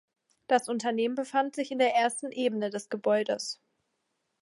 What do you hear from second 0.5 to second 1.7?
Unternehmen befand sich